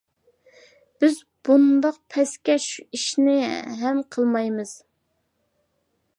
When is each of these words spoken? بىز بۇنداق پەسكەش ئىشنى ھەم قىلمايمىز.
بىز 1.03 1.19
بۇنداق 1.49 1.99
پەسكەش 2.15 2.65
ئىشنى 2.87 3.37
ھەم 3.85 4.01
قىلمايمىز. 4.17 4.75